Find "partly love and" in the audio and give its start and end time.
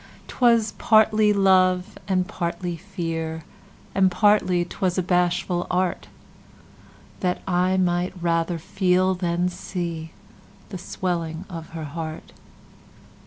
0.79-2.27